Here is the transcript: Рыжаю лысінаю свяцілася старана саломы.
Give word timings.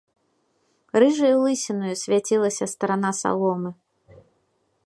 Рыжаю 1.03 1.37
лысінаю 1.43 1.93
свяцілася 2.05 2.65
старана 2.75 3.11
саломы. 3.23 3.71